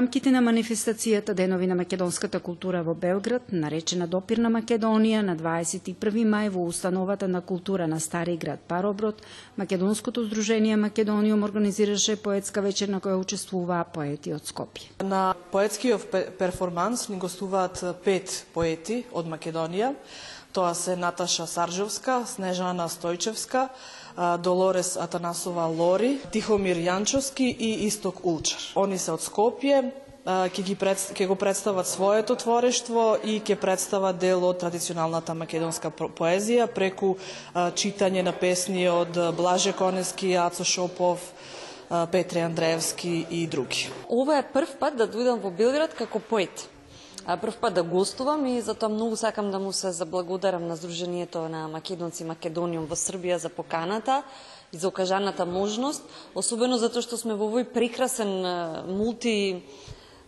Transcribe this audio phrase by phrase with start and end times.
[0.00, 6.24] рамките на манифестацијата Денови на македонската култура во Белград, наречена Допир на Македонија, на 21
[6.24, 9.20] мај во установата на култура на Стари град Пароброд,
[9.58, 14.88] Македонското здружение Македониум организираше поетска вечер на која учествуваа поети од Скопје.
[15.04, 16.08] На поетскиот
[16.38, 19.92] перформанс ни гостуваат пет поети од Македонија.
[20.52, 23.68] Тоа се Наташа Саржевска, Снежана Стојчевска,
[24.42, 28.58] Долорес Атанасова Лори, Тихомир Јанчовски и Исток Улчар.
[28.74, 29.92] Они се од Скопје,
[30.26, 35.90] ќе ги пред, ќе го представат своето творештво и ќе представат дел од традиционалната македонска
[35.94, 37.14] поезија преку
[37.54, 41.30] читање на песни од Блаже Конески, Ацо Шопов,
[42.10, 43.86] Петре Андреевски и други.
[44.08, 46.66] Ова е прв пат да дојдам во Белград како поет
[47.26, 51.68] прв пат да гостувам и затоа многу сакам да му се заблагодарам на Сдруженијето на
[51.68, 54.22] македонци Македониум во Србија за поканата
[54.72, 56.02] и за окажаната можност,
[56.34, 58.30] особено затоа што сме во овој прекрасен
[58.88, 59.62] мулти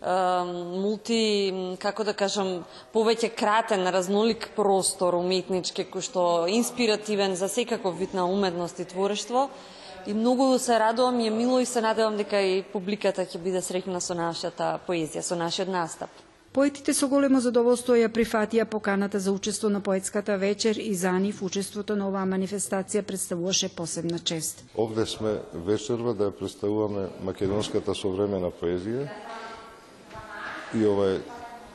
[0.03, 8.15] мулти, како да кажам, повеќе кратен, разнолик простор уметнички, кој што инспиративен за секаков вид
[8.15, 9.49] на уметност и творештво.
[10.07, 13.63] И многу се радувам и е мило и се надевам дека и публиката ќе биде
[13.63, 16.11] среќна со нашата поезија, со нашиот настап.
[16.53, 21.41] Поетите со големо задоволство ја прифатија поканата за учество на поетската вечер и за нив
[21.43, 24.61] учеството на оваа манифестација представуваше посебна чест.
[24.77, 29.09] Овде сме вечерва да ја представуваме македонската современа поезија
[30.77, 31.21] и ова е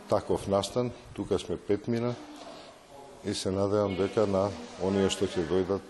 [0.09, 2.13] таков настан, тука сме петмина
[3.25, 4.49] и се надевам дека на
[4.81, 5.81] оние што ќе дојдат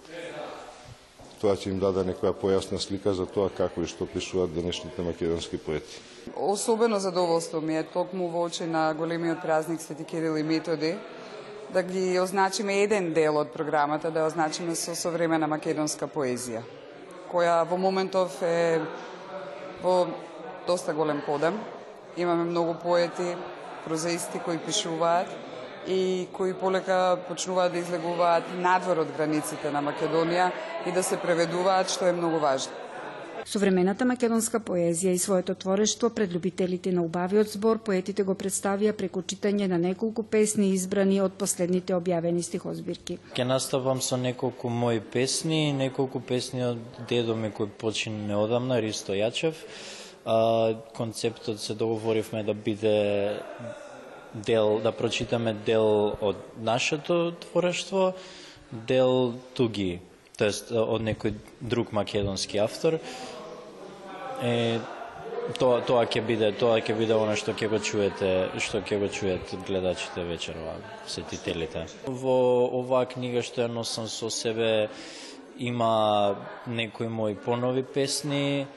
[1.37, 5.59] Тоа ќе им даде некоја појасна слика за тоа како и што пишуваат денешните македонски
[5.61, 5.99] поети.
[6.35, 10.95] Особено задоволство ми е токму во очи на големиот празник Свети Кирил и Методи
[11.69, 16.63] да ги означиме еден дел од програмата, да ја означиме со современа македонска поезија,
[17.31, 18.79] која во моментов е
[19.83, 20.07] во
[20.67, 21.59] доста голем подем.
[22.17, 23.35] Имаме многу поети,
[23.85, 25.27] прозаисти кои пишуваат
[25.87, 30.51] и кои полека почнуваат да излегуваат надвор од границите на Македонија
[30.85, 32.86] и да се преведуваат, што е многу важно.
[33.47, 39.21] Современата македонска поезија и своето творештво пред любителите на убавиот збор поетите го представија преку
[39.23, 43.15] читање на неколку песни избрани од последните објавени стихозбирки.
[43.37, 49.15] Ке наставам со неколку мои песни, неколку песни од дедо ми кој почине неодамна, Ристо
[49.15, 49.55] Јачев.
[50.25, 53.39] А, концептот се договоривме да биде
[54.33, 58.11] дел, да прочитаме дел од нашето творештво,
[58.71, 60.01] дел туги,
[60.35, 62.99] тоест од некој друг македонски автор.
[64.41, 64.79] Е,
[65.57, 68.31] тоа тоа ќе биде тоа ќе биде она што ќе го чуете
[68.61, 70.75] што ќе го чујат гледачите вечерва
[71.07, 72.37] сетителите во
[72.81, 74.89] оваа книга што ја носам со себе
[75.57, 76.35] има
[76.67, 78.67] некои мои понови песни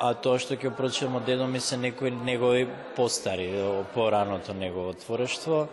[0.00, 3.50] а тоа што ќе прочитам од дедо ми се некои негови постари,
[3.94, 5.66] пораното негово творештво.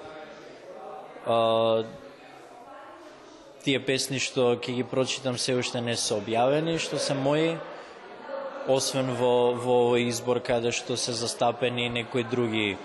[3.64, 7.58] Тие песни што ќе ги прочитам се уште не се објавени, што се мои,
[8.68, 12.78] освен во, во избор каде што се застапени некои други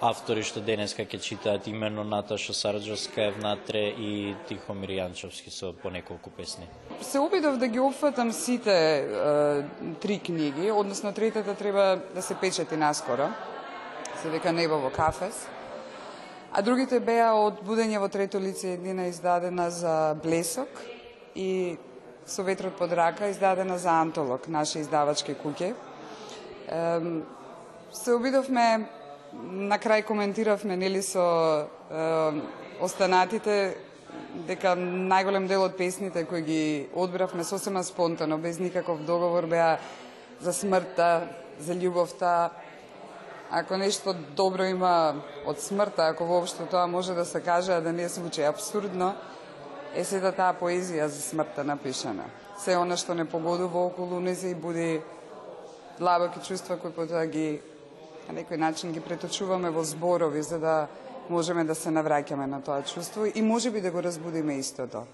[0.00, 5.90] автори што денеска ќе читаат Имено Наташа Сарджовска е внатре и Тихомир Јанчовски со по
[5.90, 6.66] неколку песни.
[7.02, 9.04] Се обидов да ги опфатам сите е,
[10.00, 13.28] три книги, односно третата треба да се печати наскоро.
[14.22, 15.46] Се дека Небо во Кафес.
[16.56, 20.78] А другите беа од Будење во трето лице еднина издадена за Блесок
[21.34, 21.76] и
[22.26, 25.74] Со ветрот под рака издадена за Антолог, наше издавачки куќе.
[27.92, 28.88] Се обидовме
[29.68, 31.26] на крај коментиравме нели со
[31.60, 32.40] е,
[32.80, 33.76] останатите
[34.48, 36.64] дека најголем дел од песните кои ги
[36.94, 39.76] одбравме сосема спонтано, без никаков договор беа
[40.40, 41.28] за смртта,
[41.60, 42.50] за љубовта.
[43.50, 47.92] Ако нешто добро има од смртта, ако воопшто тоа може да се каже, а да
[47.92, 49.14] не звучи абсурдно,
[49.94, 52.26] е сета таа поезија за смртта напишана.
[52.58, 55.00] Се она што не погодува околу незе и буди
[55.98, 57.62] длабоки чувства кои потоа ги
[58.28, 60.88] на некој начин ги преточуваме во зборови за да
[61.30, 65.06] можеме да се навраќаме на тоа чувство и може би да го разбудиме истото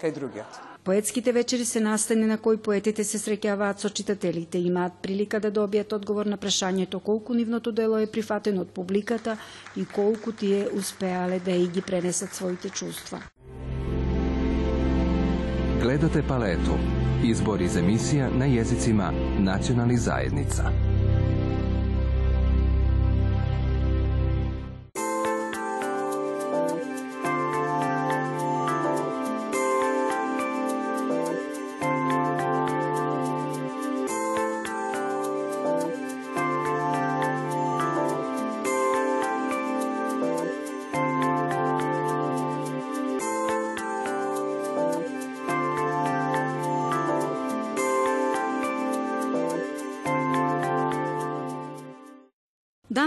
[0.00, 0.69] кај другиот.
[0.84, 5.50] Поетските вечери се настани на кои поетите се среќаваат со читателите и имаат прилика да
[5.52, 9.36] добијат одговор на прашањето колку нивното дело е прифатено од публиката
[9.76, 13.20] и колку тие успеале да и ги пренесат своите чувства.
[15.82, 16.76] Гледате палету.
[17.24, 20.72] Избор из емисија на језицима национални заедница.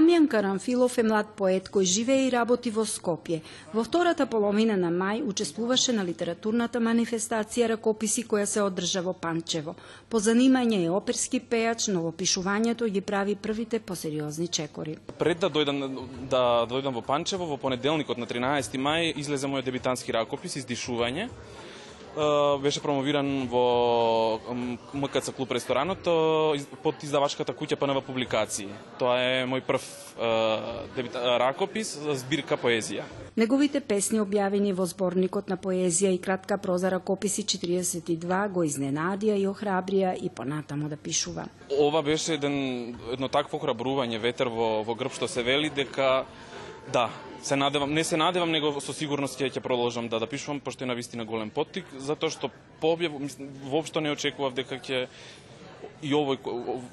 [0.03, 3.37] Дамјан Карамфилов е млад поет кој живее и работи во Скопје.
[3.71, 9.77] Во втората половина на мај учествуваше на литературната манифестација ракописи која се одржа во Панчево.
[10.09, 14.97] По занимање е оперски пејач, но во пишувањето ги прави првите посериозни чекори.
[15.19, 15.79] Пред да дојдам
[16.27, 21.29] да дојдам во Панчево во понеделникот на 13 мај излезе мојот дебитански ракопис издишување
[22.61, 24.39] беше промовиран во
[24.93, 26.03] МКЦ клуб ресторанот
[26.83, 28.69] под издавачката куќа ПНВ публикации.
[28.99, 29.81] Тоа е мој прв
[30.95, 33.07] дебит, ракопис збирка поезија.
[33.35, 39.47] Неговите песни објавени во зборникот на поезија и кратка проза ракописи 42 го изненадија и
[39.49, 41.47] охрабрија и понатаму да пишува.
[41.79, 46.25] Ова беше еден, едно такво храбрување ветер во, во грб што се вели дека
[46.93, 47.09] да,
[47.43, 50.83] се надевам, не се надевам, него со сигурност ќе ќе продолжам да да пишувам пошто
[50.83, 52.49] е на вистина голем поттик, затоа што
[52.79, 53.11] по објав
[53.67, 55.07] воопшто не очекував дека ќе
[56.03, 56.39] и овој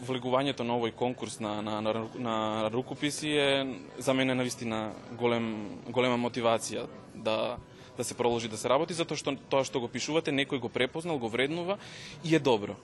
[0.06, 2.36] влегувањето на овој конкурс на на на, на
[2.70, 3.66] рукописи е
[3.98, 7.56] за мене на вистина голем голема мотивација да
[7.96, 11.18] да се продолжи да се работи затоа што тоа што го пишувате некој го препознал,
[11.18, 11.78] го вреднува
[12.24, 12.74] и е добро.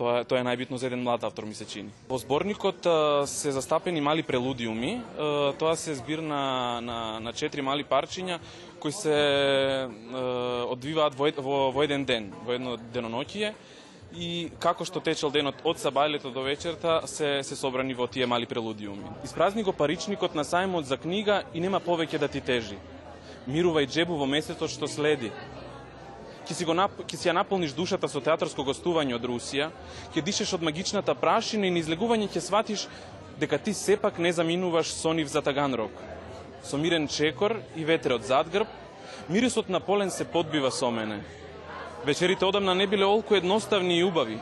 [0.00, 1.90] Тоа, тоа е најбитно за еден млад автор, ми се чини.
[2.08, 2.86] Во зборникот
[3.28, 4.94] се застапени мали прелудиуми.
[5.60, 8.38] Тоа се збир на, на, на четири мали парчиња
[8.80, 9.12] кои се
[10.72, 13.52] одвиваат во, во, во еден ден, во едно деноноќие
[14.16, 18.48] и како што течел денот од сабајлето до вечерта се се собрани во тие мали
[18.48, 19.04] прелудиуми.
[19.24, 22.80] Испразни го паричникот на сајмот за книга и нема повеќе да ти тежи.
[23.46, 25.30] Мирувај джебу во месецот што следи
[26.50, 26.90] ќе си, го нап...
[27.06, 29.68] ќе си ја наполниш душата со театарско гостување од Русија,
[30.10, 32.88] ќе дишеш од магичната прашина и на излегување ќе сватиш
[33.38, 35.94] дека ти сепак не заминуваш со нив за Таганрог.
[36.66, 38.66] Со мирен чекор и ветер од задгрб,
[39.28, 41.20] мирисот на полен се подбива со мене.
[42.04, 44.40] Вечерите одамна не биле олку едноставни и убави.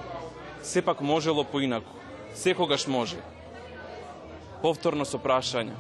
[0.63, 1.93] Сепак можело поинаку.
[2.35, 3.21] Секогаш може.
[4.63, 5.77] Повторно со прашање.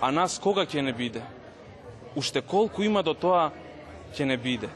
[0.00, 1.22] А нас кога ќе не биде?
[2.16, 3.52] Уште колку има до тоа
[4.12, 4.68] ќе не биде?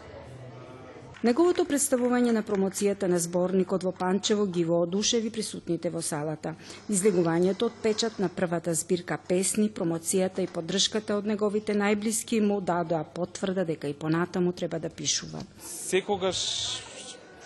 [1.22, 6.56] Неговото представување на промоцијата на зборникот во Панчево ги воодушеви присутните во салата.
[6.90, 13.04] Излегувањето од печат на првата збирка песни, промоцијата и поддршката од неговите најблиски му дадоа
[13.04, 15.44] потврда дека и понатаму треба да пишува.
[15.62, 16.42] Секогаш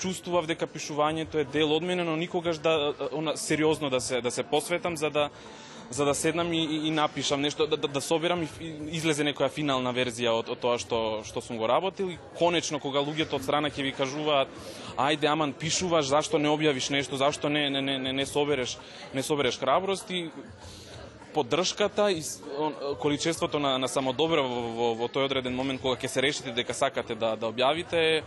[0.00, 4.30] чувствував дека пишувањето е дел од мене, но никогаш да она сериозно да се да
[4.30, 5.28] се посветам за да
[5.90, 8.48] за да седнам и, и, и напишам нешто, да, да, да собирам и
[8.96, 12.10] излезе некоја финална верзија од, од тоа што, што сум го работил.
[12.10, 14.48] И конечно кога луѓето од страна ќе ви кажуваат
[14.96, 18.78] ајде аман пишуваш, зашто не објавиш нешто, зашто не, не, не, не, не собереш
[19.14, 20.30] не собереш храброст и
[21.34, 22.22] поддршката и
[23.00, 26.74] количеството на, на самодобро во, во, во тој одреден момент кога ќе се решите дека
[26.74, 28.22] сакате да, да објавите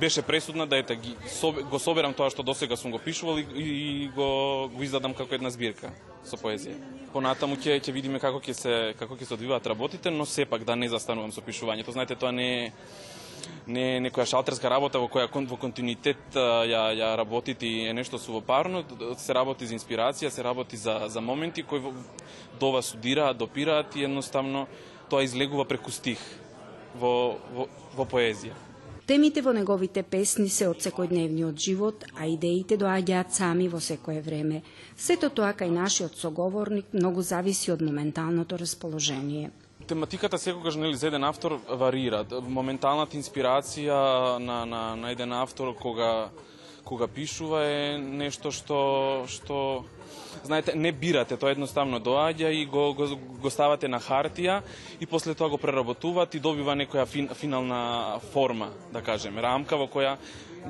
[0.00, 1.14] беше пресудна да ете ги
[1.70, 5.50] го соберам тоа што досега сум го пишувал и, и го го издадам како една
[5.50, 5.92] збирка
[6.24, 6.76] со поезија.
[7.12, 10.76] Понатаму ќе ќе видиме како ќе се како ќе се одвиваат работите, но сепак да
[10.76, 11.92] не застанувам со пишувањето.
[11.92, 12.72] Знаете, тоа не е
[13.66, 18.18] не е некоја шалтерска работа во која во континуитет ја ја работите и е нешто
[18.18, 18.84] сувопарно,
[19.16, 21.80] се работи за инспирација, се работи за за моменти кои
[22.60, 24.66] до вас судираат, допираат и едноставно
[25.08, 26.18] тоа излегува преку стих
[26.94, 28.69] во во, во поезија.
[29.10, 34.60] Темите во неговите песни се од секојдневниот живот, а идеите доаѓаат сами во секое време.
[34.94, 39.50] Сето тоа кај нашиот соговорник многу зависи од моменталното расположение.
[39.90, 42.22] Тематиката секогаш нели за еден автор варира.
[42.46, 46.30] Моменталната инспирација на, на, на еден автор кога
[46.84, 49.84] кога пишува е нешто што што
[50.44, 54.60] знаете не бирате, тоа едноставно доаѓа и го, го, го ставате на хартија
[55.00, 59.88] и после тоа го преработуваат и добива некоја фин, финална форма, да кажеме, рамка во
[59.90, 60.16] која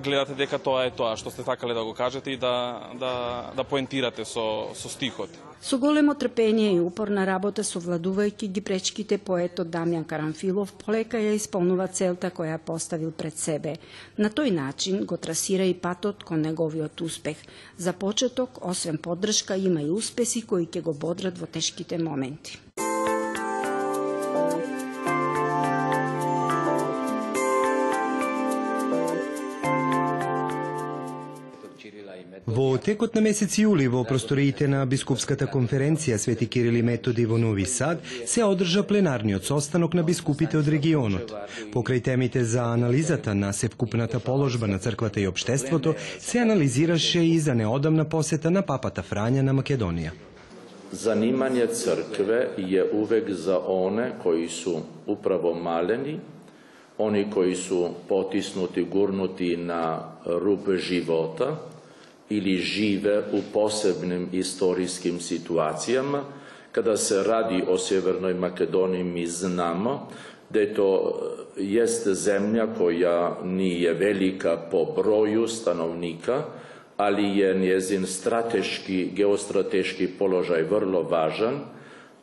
[0.02, 3.64] гледате дека тоа е тоа што сте сакале да го кажете и да, да, да
[3.64, 5.30] поентирате со, со стихот.
[5.60, 11.88] Со големо трпение и упорна работа совладувајќи ги пречките поетот Дамјан Карамфилов полека ја исполнува
[11.88, 13.76] целта која поставил пред себе.
[14.16, 17.36] На тој начин го трасира и патот кон неговиот успех.
[17.76, 22.56] За почеток, освен поддршка, има и успеси кои ќе го бодрат во тешките моменти.
[32.50, 37.36] Во текот на месец јули во просториите на Бискупската конференција Свети Кирил и Методи во
[37.38, 41.30] Нови Сад се одржа пленарниот состанок на бискупите од регионот.
[41.70, 47.54] Покрај темите за анализата на севкупната положба на црквата и обштеството, се анализираше и за
[47.54, 50.10] неодамна посета на папата Фрања на Македонија.
[50.90, 56.18] Занимање цркве е увек за оне кои су управо малени,
[56.98, 61.54] они кои су потиснути, гурнути на руб живота,
[62.30, 66.24] или живе у посебним историским ситуацијама,
[66.72, 70.08] Kada se radi o Sjevernoj Makedoniji, mi znamo
[70.50, 71.20] da je to
[71.56, 76.42] jeste zemlja koja nije velika po broju stanovnika,
[76.96, 81.60] ali je njezin strateški, geostrateški položaj vrlo važan.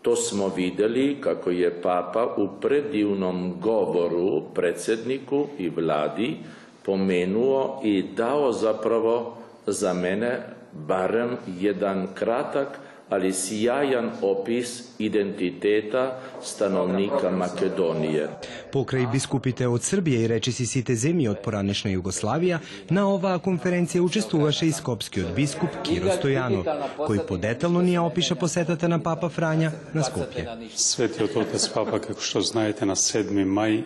[0.01, 6.37] To smo videli kako je Papa u predivnom govoru predsjedniku i vladi
[6.85, 10.39] pomenuo i dao zapravo za mene
[10.73, 18.27] barem jedan kratak ali сјајан опис идентитета становника Македонија.
[18.73, 22.59] Покрај бискупите од Србија и речиси сите земји од поранешна Југославија,
[22.91, 26.67] на оваа конференција учествуваше и скопскиот бискуп Киро Стојанов,
[26.99, 30.67] кој подетално ни ја опиша посетата на Папа Фрања на Скопје.
[30.75, 33.83] Светиот Отец Папа, како што знаете, на 7 мај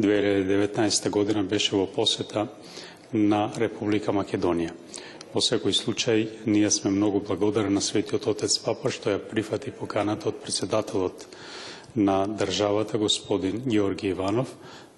[0.00, 2.48] 2019 година беше во посета
[3.12, 4.72] на Република Македонија.
[5.34, 10.28] Во секој случај, ние сме многу благодарни на Светиот Отец Папа што ја прифати поканата
[10.30, 11.24] од председателот
[11.96, 14.52] на државата, господин Георги Иванов.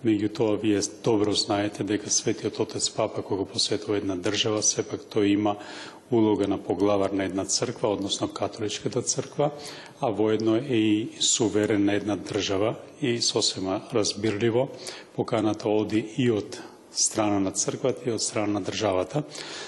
[0.04, 5.56] Меѓутоа, вие добро знаете дека Светиот Отец Папа, кога посетува една држава, сепак тој има
[6.10, 9.50] улога на поглавар на една црква, односно католичката црква,
[10.00, 14.68] а воедно е и суверен на една држава и сосема разбирливо
[15.16, 16.60] поканата оди и од
[16.96, 19.22] страна на црквата и од страна на државата.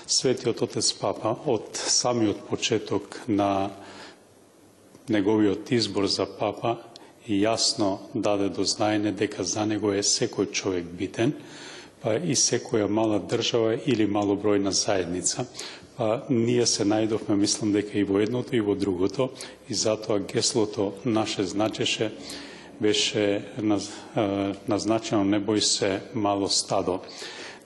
[0.07, 3.71] Светиот Отец Папа од самиот почеток на
[5.09, 6.77] неговиот избор за папа
[7.29, 11.35] јасно даде до знаење дека за него е секој човек битен,
[12.01, 15.45] па и секоја мала држава или малобројна заедница.
[15.97, 19.29] Па ние се најдовме, мислам дека и во едното и во другото,
[19.69, 22.13] и затоа геслото наше значеше
[22.81, 23.43] беше
[24.69, 27.01] назначено не бој се мало стадо.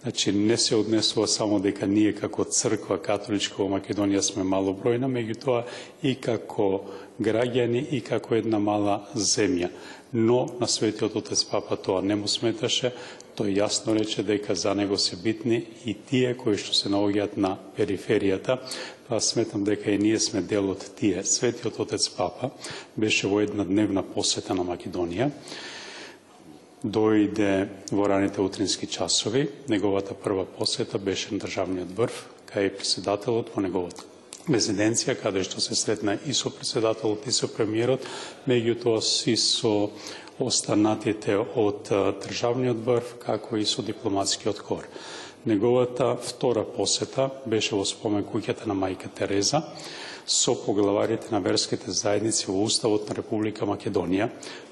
[0.02, 5.62] Значи, не се однесува само дека ние како црква католичка во Македонија сме малобројна, меѓутоа
[6.02, 6.88] и како
[7.22, 9.70] граѓани и како една мала земја.
[10.12, 12.90] Но на Светиот Отец Папа тоа не му сметаше,
[13.36, 17.56] тој јасно рече дека за него се битни и тие кои што се наоѓаат на
[17.76, 18.58] периферијата,
[19.08, 21.24] па сметам дека и ние сме дел од тие.
[21.24, 22.50] Светиот Отец Папа
[22.96, 25.30] беше во една дневна посета на Македонија,
[26.84, 29.48] дојде во раните утрински часови.
[29.68, 34.12] Неговата прва посета беше на државниот врв, кај председателот во неговата
[34.50, 38.02] резиденција, каде што се сретна и со председателот и со премиерот,
[38.48, 39.90] меѓутоа си со
[40.38, 41.90] останатите од
[42.24, 44.88] државниот врв, како и со дипломатскиот кор.
[45.44, 49.62] Неговата втора посета беше во спомен куќата на мајка Тереза
[50.26, 54.28] со поглаварите на верските заедници во Уставот на Република Македонија.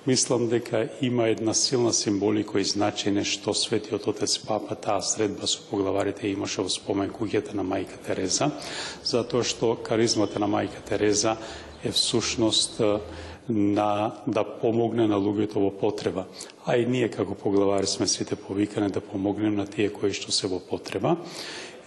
[0.07, 5.59] Мислам дека има една силна символика и значење што Светиот Отец Папа таа средба со
[5.71, 8.50] поглаварите имаше во спомен куќата на мајка Тереза,
[9.05, 11.37] затоа што каризмата на мајка Тереза
[11.83, 12.81] е всушност
[13.49, 16.26] на, да помогне на луѓето во потреба.
[16.66, 20.47] А и ние како поглавари сме сите повикани да помогнем на тие кои што се
[20.47, 21.16] во потреба.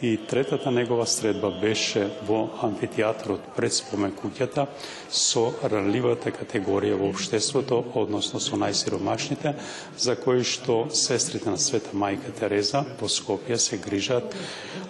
[0.03, 4.65] И третата негова средба беше во амфитеатрот пред спомен куќата
[5.07, 9.53] со ранливата категорија во обштеството, односно со најсиромашните,
[9.95, 14.36] за кои што сестрите на Света Мајка Тереза во Скопје се грижат,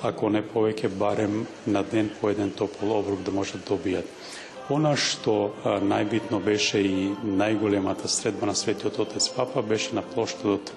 [0.02, 4.10] ако не повеќе, барем на ден по еден топол обрук да можат да.
[4.72, 10.72] Она што најбитно беше и најголемата средба на Светиот Отец Папа беше на плоштадот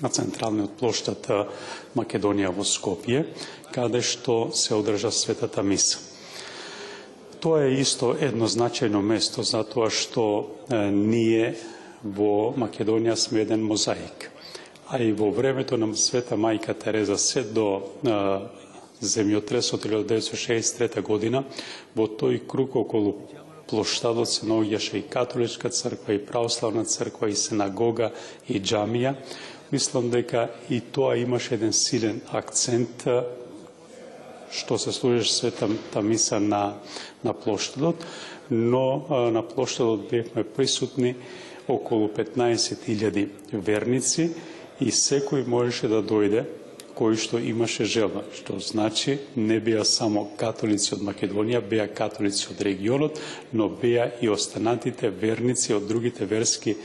[0.00, 1.28] на централниот плоштад
[1.94, 3.26] Македонија во Скопје,
[3.74, 6.00] каде што се одржа Светата Миса.
[7.42, 10.24] Тоа е исто едно значајно место, затоа што
[10.70, 11.56] е, ние
[12.02, 14.30] во Македонија сме еден мозаик.
[14.88, 17.82] А и во времето на Света Мајка Тереза се до
[19.02, 21.44] земјотресот 1963 година,
[21.94, 23.16] во тој круг околу
[23.70, 28.12] плоштадот се наоѓаше и католичка црква, и православна црква, и синагога,
[28.48, 29.14] и джамија.
[29.72, 33.08] Мислам дека и тоа имаше еден силен акцент
[34.52, 36.74] што се служеше светата миса на,
[37.24, 38.04] на плоштадот,
[38.50, 41.14] но на плоштадот бевме присутни
[41.68, 44.30] околу 15.000 верници
[44.80, 46.44] и секој можеше да дојде
[46.96, 52.60] кој што имаше желба, што значи не беа само католици од Македонија, беа католици од
[52.60, 53.20] регионот,
[53.52, 56.76] но беа и останатите верници од другите верски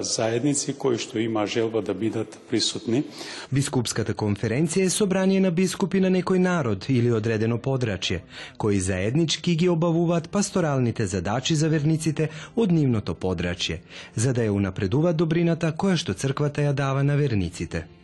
[0.00, 3.02] заедници кои што има желба да бидат присутни.
[3.50, 8.20] Бискупската конференција е собрание на бискупи на некој народ или одредено подрачје,
[8.58, 13.80] кои заеднички ги обавуваат пасторалните задачи за верниците од нивното подрачје,
[14.16, 18.03] за да ја унапредуваат добрината која што црквата ја дава на верниците.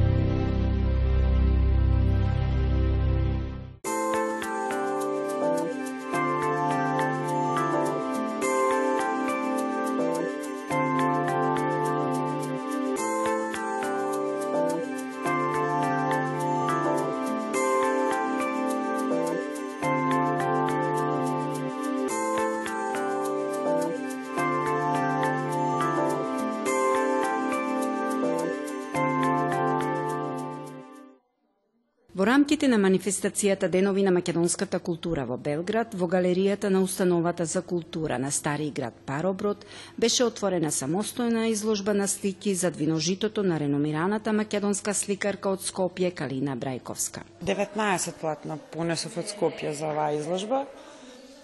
[32.61, 38.19] Рамките на манифестацијата Денови на македонската култура во Белград, во галеријата на Установата за култура
[38.19, 39.65] на Стари град Пароброд,
[39.97, 46.55] беше отворена самостојна изложба на слики за двиножитото на реномираната македонска сликарка од Скопје Калина
[46.55, 47.25] Брајковска.
[47.41, 50.67] 19 платна понесов од Скопје за оваа изложба.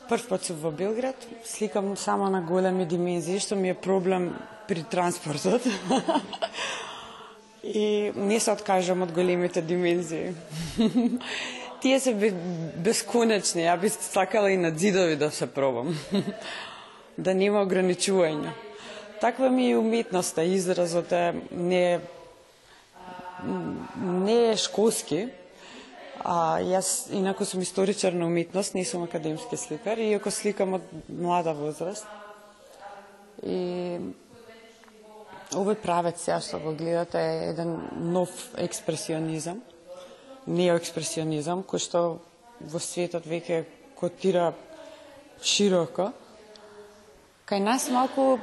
[0.09, 4.35] Прв пат сум во Белград, сликам само на големи димензии, што ми е проблем
[4.67, 5.65] при транспортот.
[7.73, 10.33] и не се откажам од големите димензии.
[11.81, 12.13] Тие се
[12.81, 15.93] бесконечни, ја би сакала и на зидови да се пробам.
[17.17, 18.53] да нема ограничување.
[19.21, 21.99] Таква ми е уметноста, изразот е не
[24.01, 25.27] не е школски,
[26.25, 31.53] а јас инаку сум историчар на уметност, не сум академски сликар, иако сликам од млада
[31.53, 32.07] возраст.
[33.45, 33.99] И
[35.55, 37.77] Овој правец сега што го гледате е еден
[38.11, 39.61] нов експресионизам,
[40.47, 42.01] неоекспресионизам, кој што
[42.59, 43.63] во светот веќе
[43.95, 44.51] котира
[45.39, 46.11] широко.
[47.47, 48.41] Кај нас малку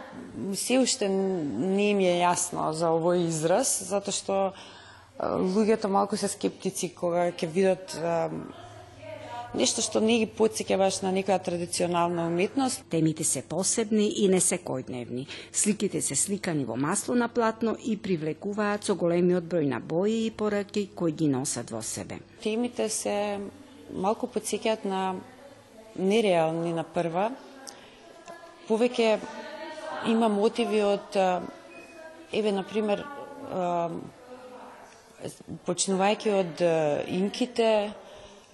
[0.56, 4.36] се уште не ми е јасно за овој израз, затоа што
[5.20, 7.98] луѓето малку се скептици кога ќе видат
[9.54, 12.82] нешто што не ги подсеќа баш на некоја традиционална уметност.
[12.90, 15.26] Темите се посебни и не се којдневни.
[15.52, 20.30] Сликите се сликани во масло на платно и привлекуваат со големиот број на бои и
[20.30, 22.18] пораки кои ги носат во себе.
[22.42, 23.40] Темите се
[23.92, 25.14] малку подсеќаат на
[25.96, 27.30] нереални на прва.
[28.68, 29.18] Повеќе
[30.08, 31.16] има мотиви од
[32.32, 33.04] еве на пример
[35.66, 36.62] почнувајќи од
[37.12, 37.92] инките,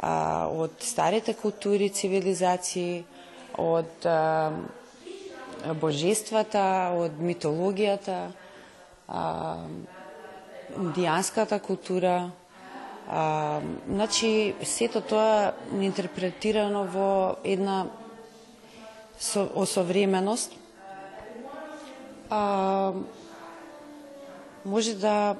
[0.00, 3.04] а, од старите култури, цивилизации,
[3.60, 4.50] од а,
[5.80, 6.64] божествата,
[6.96, 8.30] од митологијата,
[9.08, 9.22] а,
[10.78, 12.30] индијанската култура,
[13.08, 17.86] а, значи сето тоа интерпретирано во една
[19.18, 20.56] со, осовременост.
[22.30, 22.92] А,
[24.64, 25.36] може да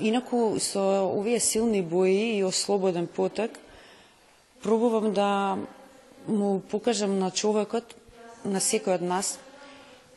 [0.00, 3.58] Инаку со овие силни бои и ослободен потек,
[4.62, 5.58] пробувам да
[6.26, 7.94] му покажам на човекот,
[8.44, 9.38] на секој од нас,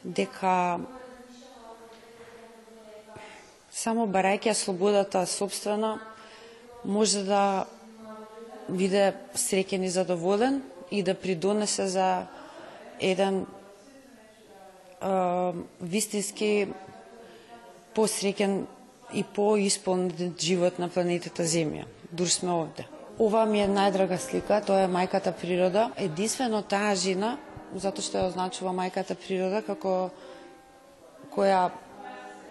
[0.04, 0.80] дека
[3.72, 6.00] само барајќи слободата собствена,
[6.86, 7.66] може да
[8.70, 12.26] биде среќен и задоволен и да придонесе за
[13.00, 13.48] еден е,
[15.82, 16.68] вистински
[17.96, 18.64] посреќен
[19.14, 21.86] и поисполнет живот на планетата Земја.
[22.12, 22.88] Дур сме овде.
[23.20, 25.92] Ова ми е најдрага слика, тоа е мајката природа.
[25.98, 27.38] Единствено таа жена,
[27.78, 30.10] затоа што ја означува мајката природа, како
[31.34, 31.70] која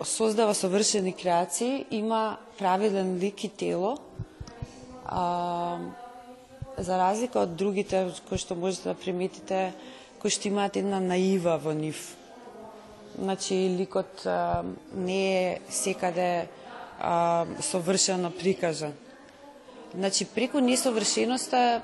[0.04, 3.98] создава совршени креации, има правилен лик и тело,
[5.06, 5.78] а,
[6.78, 9.72] за разлика од другите кои што можете да приметите,
[10.22, 11.98] кои што имаат една наива во нив
[13.18, 16.48] Значи, ликот а, не е секаде
[17.00, 18.92] а, совршено прикажан.
[19.94, 21.82] Значи, преку несовршеноста,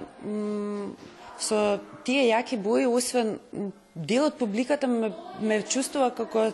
[1.38, 3.38] со тие јаки бои, освен
[3.94, 6.48] дел од публиката ме, ме чувствува како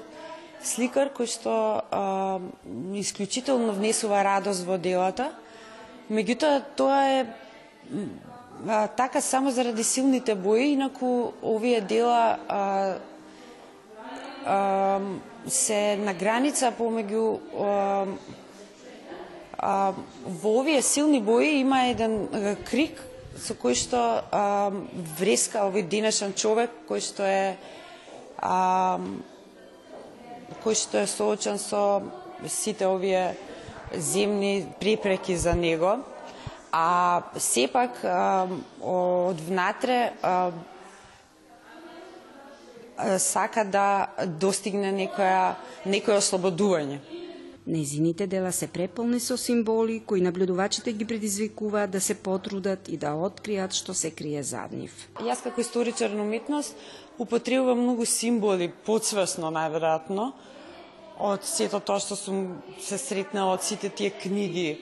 [0.65, 1.55] сликар кој што
[1.91, 2.41] а,
[2.99, 5.31] исклучително внесува радост во делата.
[6.11, 7.27] Меѓутоа, тоа е
[8.69, 12.97] а, така само заради силните бои, инаку овие дела а,
[14.45, 17.25] се на граница помеѓу
[19.61, 22.29] во овие силни бои има еден
[22.69, 23.01] крик
[23.41, 24.71] со кој што а,
[25.19, 27.57] вреска овој денешен човек кој што е
[28.39, 29.01] а,
[30.63, 32.03] кој што е соочен со
[32.47, 33.35] сите овие
[33.95, 35.99] земни препреки за него.
[36.73, 38.47] А сепак а,
[38.83, 40.51] од внатре а,
[43.19, 45.55] сака да достигне некоја,
[45.87, 47.01] некој ослободување.
[47.67, 53.15] Незините дела се преполни со символи кои наблюдувачите ги предизвикуваат да се потрудат и да
[53.17, 54.93] откријат што се крие зад нив.
[55.17, 56.77] Јас како историчар на уметност
[57.19, 60.33] употребувам многу символи, подсвесно најверојатно,
[61.19, 64.77] од сето тоа што сум се сретнала од сите тие книги,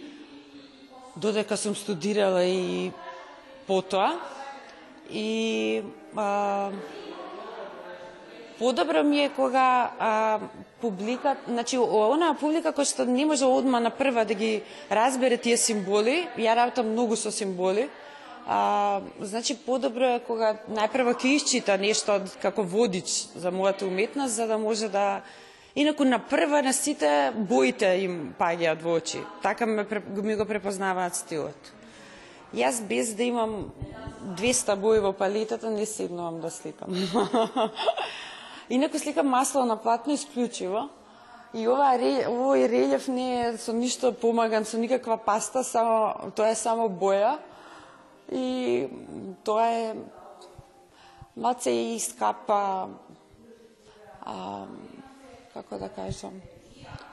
[1.14, 2.90] додека сум студирала и
[3.66, 4.18] потоа.
[5.10, 5.82] И
[6.16, 6.72] а,
[8.62, 10.40] подобро ми е кога а,
[10.80, 15.56] публика, значи онаа публика која што не може одма на прва да ги разбере тие
[15.58, 17.88] символи, ја работам многу со символи,
[18.46, 24.46] а, значи подобро е кога најпрво ќе исчита нешто како водич за мојата уметност, за
[24.46, 25.22] да може да
[25.74, 29.22] Инаку на прва на сите боите им паѓаат во очи.
[29.42, 29.86] Така ме,
[30.22, 31.72] ми го препознаваат стилот.
[32.52, 33.72] Јас без да имам
[34.36, 36.92] 200 бои во палетата не седнувам да сликам.
[38.72, 40.88] Инаку сликам масло на платно исклучиво.
[41.52, 46.56] И ова овој релјеф не е со ништо помаган, со никаква паста, само тоа е
[46.56, 47.34] само боја.
[48.32, 48.88] И
[49.44, 49.92] тоа е
[51.36, 52.88] малце и скапа
[54.24, 54.64] а,
[55.52, 56.40] како да кажам,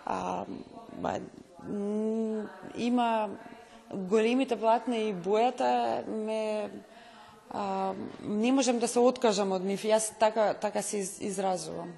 [0.06, 0.45] а,
[0.95, 1.19] ба,
[2.80, 3.30] има
[3.91, 6.69] големите платна и бојата ме
[7.50, 9.84] а, не можам да се откажам од нив.
[9.84, 11.94] Јас така така се изразувам.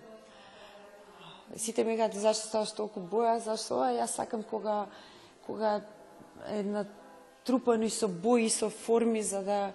[1.57, 4.87] Сите ми кажат зашто ставаш толку боја, зашто ова, јас сакам кога
[5.45, 5.81] кога
[6.49, 9.73] е натрупано и со бои, со форми за да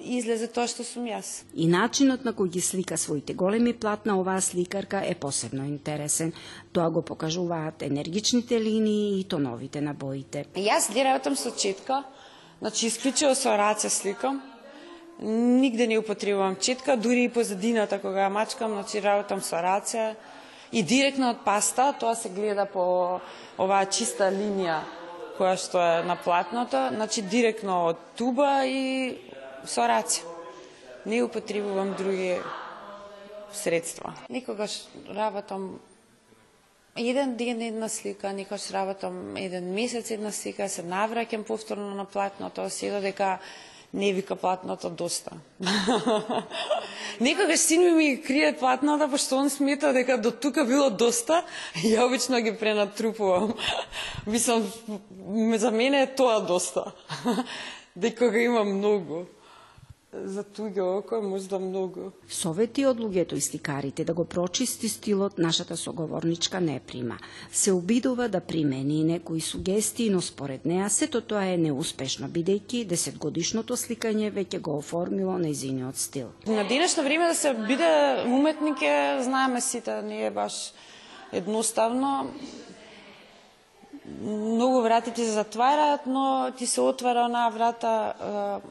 [0.00, 1.44] излезе тоа што сум јас.
[1.54, 6.32] И начинот на кој ги слика своите големи платна оваа сликарка е посебно интересен.
[6.72, 10.46] Тоа го покажуваат енергичните линии и тоновите на боите.
[10.56, 12.02] Јас ги работам со четка,
[12.62, 14.42] значи исклучиво со раце сликам.
[15.18, 20.14] Нигде не употребувам четка, дури и позадината кога ја мачкам, значи работам со раце
[20.70, 23.20] и директно од паста, тоа се гледа по
[23.58, 24.78] оваа чиста линија
[25.34, 29.18] која што е на платното, значи директно од туба и
[29.66, 30.22] со раце.
[31.04, 32.38] Не употребувам други
[33.52, 34.14] средства.
[34.30, 35.80] Никогаш работам
[36.96, 42.70] еден ден една слика, никогаш работам еден месец една слика, се навраќам повторно на платното,
[42.70, 43.38] се додека
[43.94, 45.30] не вика платното доста.
[47.20, 51.44] Некогаш син ми ми крие платната, пошто он смета дека до тука било доста,
[51.76, 53.54] ја обично ги пренатрупувам.
[54.26, 54.72] Мислам,
[55.56, 56.92] за мене е тоа доста.
[57.96, 59.24] дека го има многу
[60.12, 62.10] за туѓо око можда многу.
[62.28, 67.16] Совети од луѓето и сликарите да го прочисти стилот нашата соговорничка не прима.
[67.52, 73.76] Се обидува да примени некои сугестии, но според неа сето тоа е неуспешно, бидејќи десетгодишното
[73.76, 76.28] сликање веќе го оформило нејзиниот стил.
[76.46, 80.72] На денешно време да се биде уметник е, знаеме сите, не е баш
[81.32, 82.30] едноставно
[84.22, 88.24] многу врати ти се затвараат, но ти се отвара онаа врата е,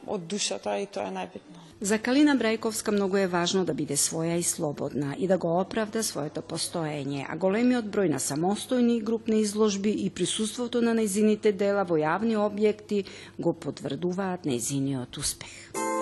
[0.07, 1.61] од душата и тоа е најбитно.
[1.81, 6.03] За Калина Брајковска многу е важно да биде своја и слободна и да го оправда
[6.03, 11.81] своето постоење, а големиот број на самостојни и групни изложби и присуството на нејзините дела
[11.83, 13.05] во јавни објекти
[13.39, 16.00] го потврдуваат нејзиниот успех.